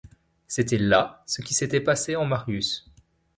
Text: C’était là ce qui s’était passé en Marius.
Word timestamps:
C’était 0.47 0.79
là 0.79 1.21
ce 1.27 1.43
qui 1.43 1.53
s’était 1.53 1.79
passé 1.79 2.15
en 2.15 2.25
Marius. 2.25 2.89